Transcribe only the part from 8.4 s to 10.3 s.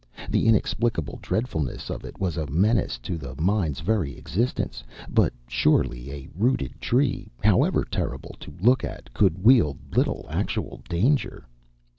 look at, could wield little